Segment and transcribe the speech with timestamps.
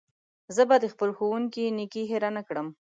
[0.55, 2.67] زه به د خپل ښوونکي نېکي هېره نه کړم.